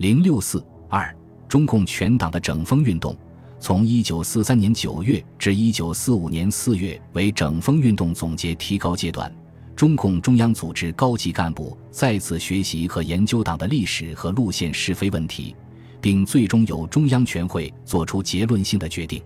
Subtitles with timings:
[0.00, 1.14] 零六四二，
[1.46, 3.14] 中共全党的整风运动，
[3.58, 9.30] 从一九四三年九月至一九四五年四月为整风运动总结提高阶段。
[9.76, 15.54] 中共中央组织高级干部再次学习和研究党的历史和路线是非问题，
[16.00, 19.22] 并最终由中央全会作出结论性的决定。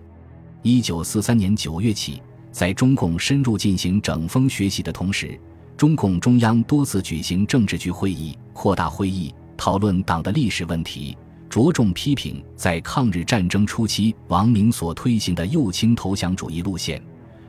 [0.61, 2.21] 一九四三年九月起，
[2.51, 5.39] 在中共深入进行整风学习的同时，
[5.77, 11.17] 中共中央多次举行政治局会议、扩大会议，讨论党的历史问题，
[11.49, 17.01] 着重批评在抗日战争初期王明所推行的右倾投降主义路线。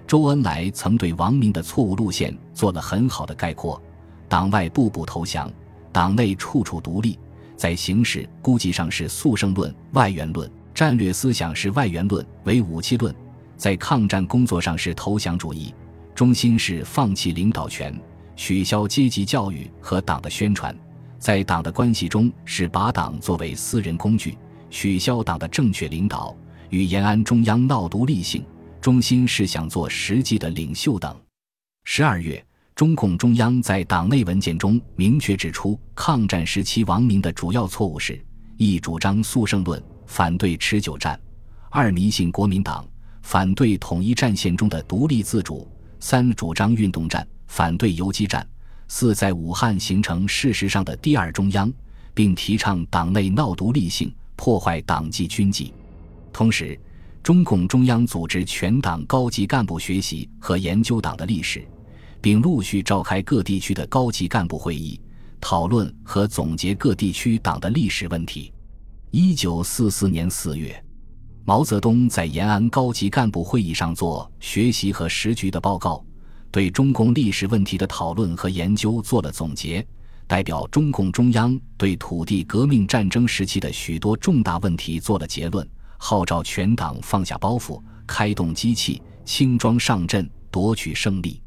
[0.06, 3.80] 周恩来曾对王明的错误路线做了很好的概括：
[4.28, 5.50] 党外步步投降，
[5.90, 7.18] 党内处处独立，
[7.56, 13.12] 在形式估计上是速胜论、外援论，战略思想是外援论、为武器论，
[13.56, 15.74] 在抗战工作上是投降主义，
[16.14, 17.92] 中心是放弃领导权，
[18.36, 20.72] 取消阶级教育和党的宣传，
[21.26, 24.38] 在党的关系中是把党作为私人工具，
[24.70, 26.32] 取消党的正确领导，
[26.70, 28.44] 与延安中央闹独立性。
[28.80, 31.20] 中心是想做实际的领袖等。
[31.82, 32.40] 十二月，
[32.76, 38.24] 中共中央在党内文件中明确指出，抗战时期王明的主要错误是：
[38.56, 41.18] 一主张速胜论，反对持久战；
[41.70, 42.86] 二迷信国民党，
[43.22, 45.66] 反对统一战线中的独立自主；
[45.98, 48.46] 三主张运动战，反对游击战；
[48.88, 51.72] 四在武汉形成事实上的第二中央，
[52.14, 55.72] 并提倡党内闹独立性，破坏党纪军纪。
[56.32, 56.78] 同时。
[57.22, 61.66] 中共中央组织全党高级干部学习和研究党的历史，
[62.20, 65.00] 并陆续召开各地区的高级干部会议，
[65.40, 68.52] 讨论和总结各地区党的历史问题。
[69.10, 70.80] 一九四四年四月，
[71.44, 76.04] 毛泽东在延安高级干部会议上做学习和时局的报告，
[76.50, 79.86] 对中共历史问题的讨论和研究做了总结，
[80.26, 85.66] 代表中共中央对土地革命战争时期的许多重大问题做了结论。
[85.98, 91.42] 号召全党放下包袱，开动机器，轻装上阵，夺取胜利。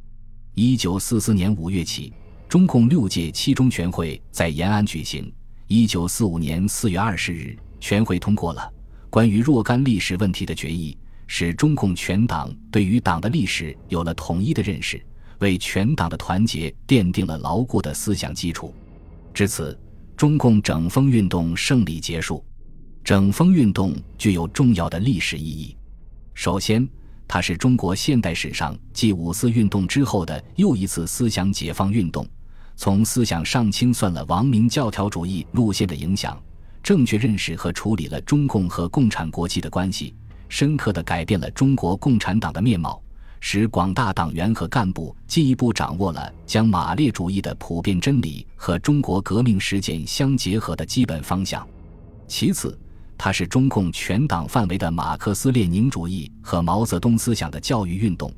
[0.56, 2.12] 一九四四年五月起，
[2.48, 5.32] 中共六届七中全会在延安举行。
[5.68, 8.72] 一九四五年四月二十日，全会通过了
[9.10, 10.98] 关于若干历史问题的决议，
[11.32, 15.00] 使中共全党对于党的历史有了统一的认识，
[15.38, 18.74] 为全党的团结奠定了牢固的思想基础。
[19.32, 19.80] 至此，
[20.18, 22.44] 中共整风运动胜利结束。
[23.04, 25.78] 整风运动具有重要的历史意义。
[26.34, 26.86] 首先，
[27.28, 32.28] 它是中国现代史上继五四运动之后的又一次思想解放运动。
[32.76, 36.42] 从思想上清算了王明教条主义路线的影响，
[36.82, 40.16] 正确认识和处理了中共和共产国际的关系，
[40.50, 43.02] 深刻地改变了中国共产党的面貌，
[43.40, 51.66] 使广大党员和干部进一步掌握了将马列主义的普遍真理和中国革命实践相结合的基本方向。
[52.28, 52.78] 其次，
[53.18, 58.34] 它是中共全党范围的马克思列宁主义和毛泽东思想的教育运动，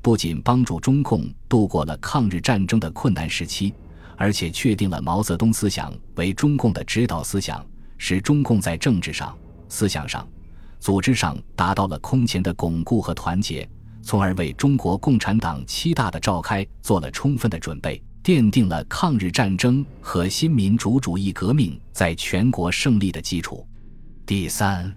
[0.00, 3.74] 不仅帮助中共度过了抗日战争的困难时期，
[4.16, 7.64] 而且确定了毛泽东思想为中共的指导思想，
[7.96, 9.36] 使中共在政治上、
[9.68, 10.26] 思想上、
[10.84, 13.66] 组织上达到了空前的巩固和团结，
[14.02, 23.66] 从而为中国共产党七大的召开做了充分的准备，奠定了抗日战争和新民主主义革命在全国胜利的基础。
[24.26, 24.94] 第三，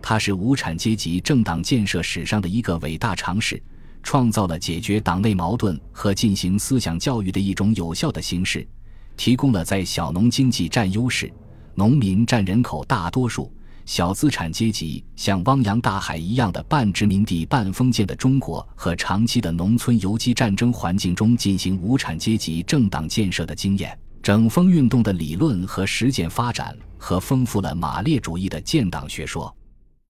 [0.00, 3.62] 它是无产阶级政党建设史上的一个伟大尝试，
[4.02, 8.66] 创造了解决党内矛盾和进行思想教育的一种有效的形式，
[9.14, 11.30] 提供了在小农经济占优势、
[11.74, 13.52] 农民占人口大多数、
[13.88, 23.98] 小资产阶级像汪洋大海一样的半殖民地半封建的中国和长期的农村游击战争环境中进行无产阶级政党建设的经验。
[24.22, 29.56] 整风运动的理论和实践发展，和丰富了马列主义的建党学说。